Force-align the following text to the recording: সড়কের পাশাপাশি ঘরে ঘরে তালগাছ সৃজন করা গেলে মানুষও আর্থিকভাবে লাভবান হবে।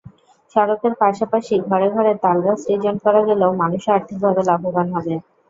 সড়কের 0.55 0.93
পাশাপাশি 1.01 1.53
ঘরে 1.67 1.87
ঘরে 1.95 2.11
তালগাছ 2.23 2.57
সৃজন 2.63 2.95
করা 3.05 3.21
গেলে 3.27 3.45
মানুষও 3.61 3.93
আর্থিকভাবে 3.93 4.41
লাভবান 4.49 4.87
হবে। 4.95 5.13